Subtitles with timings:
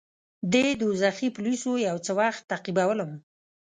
[0.53, 3.11] دې دوږخي پولیسو یو څه وخت تعقیبولم.